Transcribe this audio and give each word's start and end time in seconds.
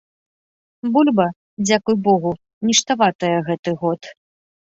Бульба, 0.93 1.25
дзякуй 1.65 1.95
богу, 2.09 2.31
ніштаватая 2.69 3.35
гэты 3.51 3.69
год. 3.83 4.01